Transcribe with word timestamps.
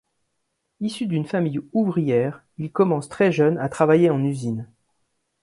Issu 0.79 1.05
d'une 1.05 1.27
famille 1.27 1.61
ouvrière, 1.73 2.43
il 2.57 2.71
commence 2.71 3.07
très 3.07 3.31
jeune 3.31 3.59
à 3.59 3.69
travailler 3.69 4.09
en 4.09 4.23
usine. 4.23 4.67